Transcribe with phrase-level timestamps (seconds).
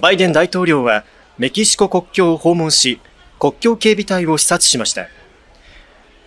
[0.00, 1.04] バイデン大統領は
[1.38, 3.00] メキシコ国境を訪問し、
[3.38, 5.08] 国境警備隊を視察しました。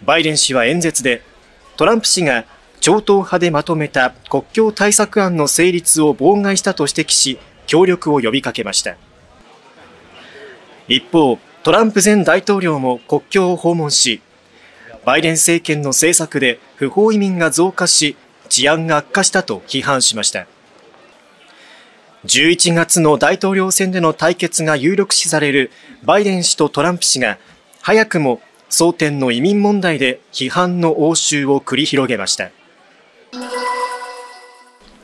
[0.03, 1.21] バイデン氏は演説で、
[1.77, 2.45] トランプ氏が
[2.79, 8.95] 超党派でまとめた国境対策案の成立を妨害したと指摘し、協力を呼びかけました。
[10.87, 14.21] 一方、トランプ前大統領も国境を訪問し、
[15.05, 18.15] バイデン政権の政策で不法移民が増加し、
[18.49, 20.45] 治安が悪化したと批判しました。
[22.25, 25.71] 11月の大統領選での対決が有力視される
[26.03, 27.37] バイデン氏とトランプ氏が
[27.81, 32.49] 早くも争点の移民問題で批判の応酬を繰り広げました。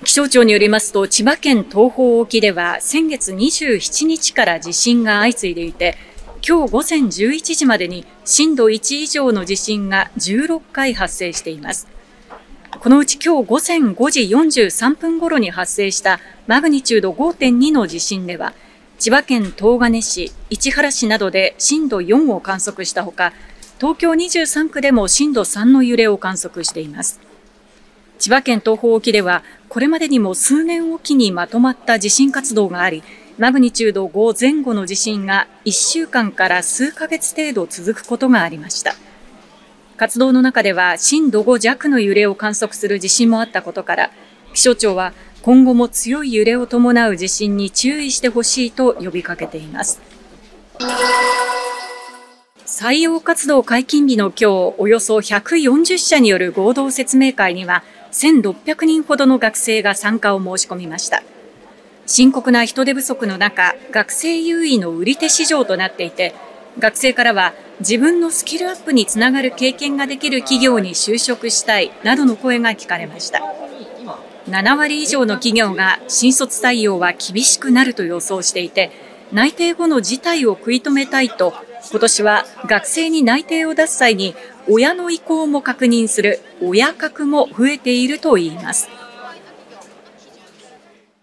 [0.04, 5.98] 気象庁によりますと千葉県東方沖では先月27日から地震が相次いでいて、
[6.45, 11.88] 今日午前11時までに震度1以上の地震が16回発生しています。
[12.80, 18.53] このうち今日午前5時43分頃に発生したマグニチュード5.2の地震では、
[18.97, 23.33] 千葉県東金市、市原市などで震度4を観測したほか、
[23.80, 27.19] 東京23区でも震度3の揺れを観測しています。
[28.17, 33.03] 千葉県東方沖では、これまでにも数年おきにまとまった地震活動があり、
[33.38, 38.95] マグニチュード5前後の地震が1週間から数ヶ月程度続くことがありました。
[40.02, 44.11] 活動の中では震度5弱の揺れを観測する地震もあったことから、
[44.52, 45.13] 気象庁は
[45.44, 50.02] 今後も強い揺れを伴う地震に注意してほしいと呼びかけています。
[52.66, 61.22] 採用活動解禁日の今日、およそ140社による合同説明会には、1600人ほどの学生が参加を申し込みました。
[62.07, 66.33] 深刻な人手不足の中、学生優位の売り手市場となっていて、
[66.79, 73.42] 学生からは自分のスキルアップにつながる経験ができる企業に就職したいなどの声が聞かれました。
[74.48, 78.92] 7割以上の企業が新卒採用は厳しくなると予想していて、
[79.32, 81.56] 内定後の事態を食い止めたいと、
[81.90, 84.36] 今年は学生に内定を出す際に
[84.70, 88.90] 親の意向も確認する親格も増えているといいます。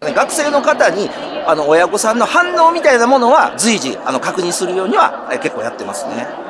[0.01, 1.09] 学生の方に
[1.45, 6.48] あの親御さんの反応みたいなものは随時あの確認するようには結構やってますね。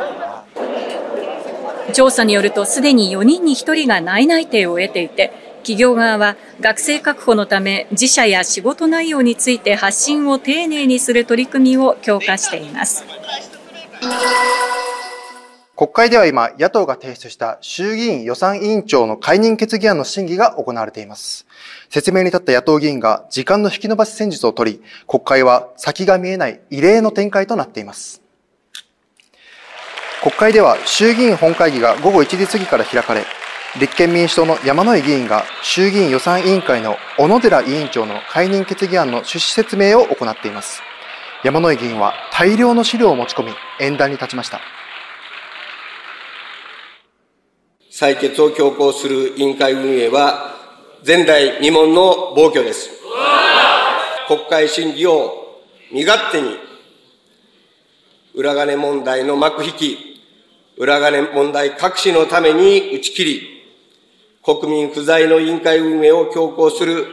[1.90, 13.04] 調査によるとすでに4人に1人が内内定を得ていて、企業側は学生確保のため自社や仕事内容について発信を丁寧にする取り組みを強化しています。
[15.80, 21.48] 国会では今、野党が提出した衆議院予算委員長の解任決議案の審議が行われています。
[21.90, 28.22] 説明に立った野党議員が時間の引き延ばし戦術を取り、国会は先が見えない異例の展開となっています。
[30.22, 33.26] 国会では衆議院本会議が午後1時過ぎから開かれ、
[33.80, 40.82] 立憲民主党の山井議員が衆議院予算委員会の小野寺委員長の解任決議案の趣旨説明を行っています。
[41.44, 44.60] 山井議員は大量の資料を持ち込み、演壇に立ちました。
[47.90, 50.58] 採決を強行する委員会運営は、
[51.06, 52.90] 前代未聞の暴挙です。
[54.28, 55.62] 国会審議を
[55.94, 56.58] 身勝手に、
[58.34, 60.09] 裏金問題の幕引き、
[60.80, 63.42] 裏金問題隠しのために打ち切り、
[64.42, 67.06] 国民不在の委員会運営を強行する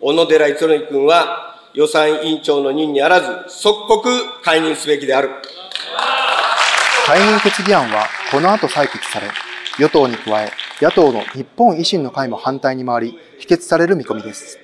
[0.00, 4.08] 小野寺五則君は、予算委員長の任にあらず、即刻
[4.44, 5.30] 解任すべきである。
[7.06, 9.26] 解任決議案は、この後採決され、
[9.80, 14.60] 与党に加え、野党の日本維新の会も反対に回り、否決される見込みです。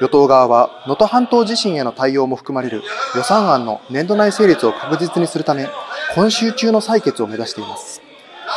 [0.00, 2.82] 与党側は、能登半島地震への対応も含まれる
[3.14, 5.68] 予算案の年度内成立を確実にするため、
[6.14, 8.02] 今週中の採決を目指しています。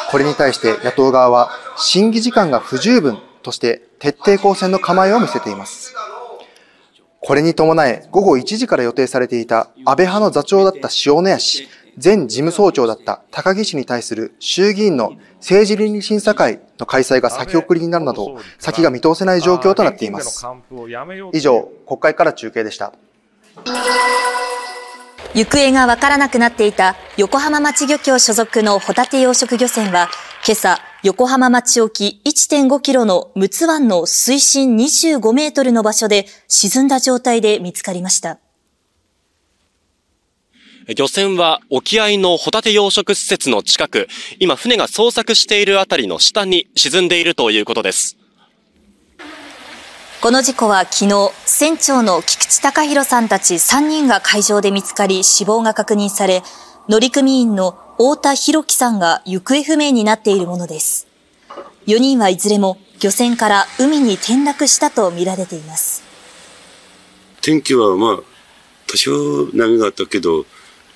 [0.10, 5.94] これに対して野党側は、審議時間が不十分として徹底抗戦の構えを見せています。
[7.20, 11.70] これに伴え、午後1時から予定されていた安倍派の座長だった塩谷氏、
[12.04, 20.46] 前事務総長だった高木氏に対する衆議院の政治倫理審査会の開催が先送りになるなど、先が見通せない状況となっています。
[21.34, 22.94] 以上、国会から中継でした。
[25.36, 30.10] 行方がわからなくなっていた横浜町漁協所属のホタテ養殖漁船は、
[30.46, 38.40] 今朝、横浜町沖1.5キロの陸奥湾の水深25メートルの場所で沈んだ状態で見つかりました。
[40.96, 44.08] 漁船は沖合のホタテ養殖施設の近く、
[44.40, 48.18] 今船が捜索しているあたりの下に沈んでいるということです。
[50.24, 56.44] この事故は昨日、船長の菊池隆弘さんたち3人が海上で見つかり死亡が確認され、
[56.88, 61.08] 乗組員の太田博樹さんが行方不明になっているものです。
[61.88, 66.04] 4人はいずれも漁船から海に転落したとみられています。
[67.42, 68.20] 天気はまあ
[68.88, 70.46] 多少波があったけど、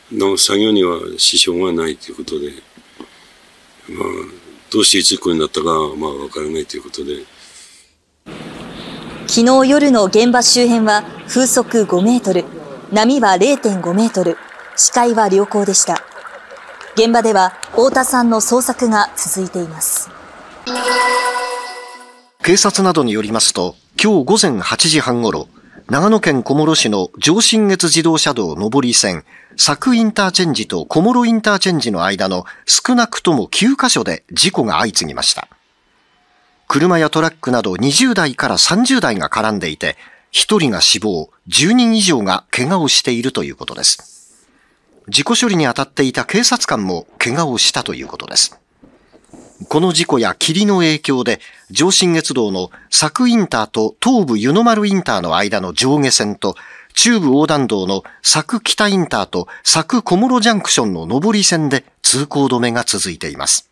[0.09, 2.53] の作業には支障がないということで、
[3.89, 4.07] まあ、
[4.71, 7.36] どうして事故になったかはまあわからないということで。
[9.29, 12.45] 昨日夜の現場周辺は風速5メートル、
[12.93, 14.37] 波は0.5メートル、
[14.77, 16.01] 視界は良好でした。
[16.95, 20.09] 現場では太田さんの捜索が続いています。
[22.41, 25.49] 警察などによりますと、今日午前8時半ごろ、
[25.89, 29.25] 長野県小諸市の上信越自動車道上り線、
[29.57, 35.49] 佐久インターチェンジと小諸インターチェンジの間の少なくとも9カ所で事故が相次ぎました。
[36.67, 39.95] 車やトラックなど20台から30台が絡んでいて、
[40.33, 44.45] 1人が死亡、10人以上が怪我をしているということです。
[45.07, 48.59] 事故処理に当たっていた警察官も怪我をしたということです。
[49.69, 51.39] この事故や霧の影響で、
[51.71, 56.55] 上信越道の佐久インターと東武湯の丸インターの間の上下線と、
[56.93, 63.69] 中部横断道の佐久北インターと佐久小諸ジャンクションの上り線で通行止めが続いています。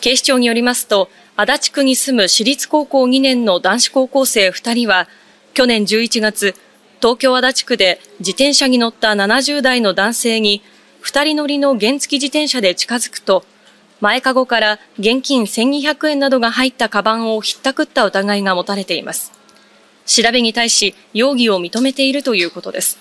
[0.00, 5.08] 警視庁によりますと、足立区に住む私立高校2年の男子高校生2人は、
[5.54, 6.54] 去年11月、
[7.00, 10.62] 東京足立区で自転車に乗った70代の男性に、
[11.02, 13.44] 2人乗りの原付自転車で近づくと、
[14.00, 19.32] 前かごから現金1200円などが入ったカバンをひったくった疑いが持たれています。
[20.04, 22.98] 調べに対し容疑を認めているということです。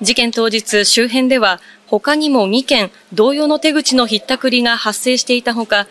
[0.00, 5.88] 事件当日周辺では他にも2件同様の手口のひったくりが発生していたほか、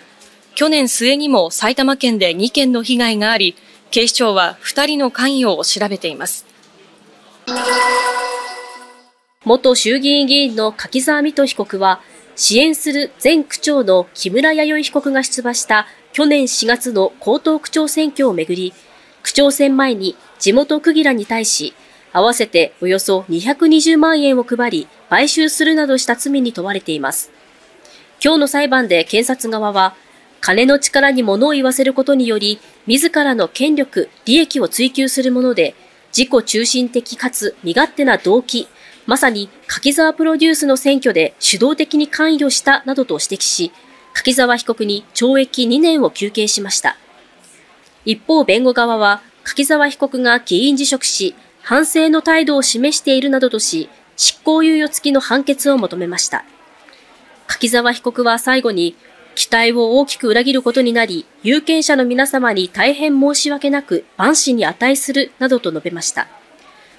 [0.56, 3.56] 去年末にも埼玉県で2件の被害があり、
[3.92, 6.46] 警視庁は2人の関与を調べています。
[9.44, 12.02] 元衆議院議員の柿沢水戸被告は、
[12.36, 18.74] 支援する前区長の木村弥生被告が出馬した去年4月の江東区長選挙をめぐり、
[19.24, 21.74] 区長選前に地元区議らに対し、
[22.18, 27.32] 合わせておよそ220万円を配り、買収するなどした罪に問われています。
[28.20, 29.94] 今日の裁判で検察側は、
[30.42, 35.76] 金の力に物を言わせることにより、自らの権力、利益を追求するもので、
[36.12, 38.68] 自己中心的かつ身勝手な動機、
[39.06, 43.72] まさに柿沢プロデュースの選挙で主導的に関与したなどと指摘し、
[44.14, 46.98] 柿沢被告に懲役2年を求刑しました。
[48.06, 51.36] 一方、弁護側は、柿沢被告が議員辞職し、
[51.68, 56.46] 反省の態度を示しているなどとし、執行猶予付きの判決を求めました。
[57.46, 58.96] 柿沢被告は最後に、
[59.36, 66.30] 期待を大きく裏切ることになり、有権者の皆様に大変申し訳なく、万死に値するなどと述べました。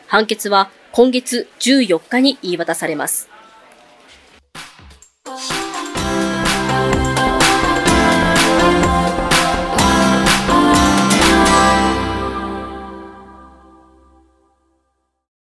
[0.07, 3.31] 判決は今月14日に言い渡されます。